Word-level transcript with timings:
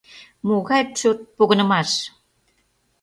—Могай 0.47 0.83
чорт 0.97 1.19
погынымаш!.. 1.35 1.89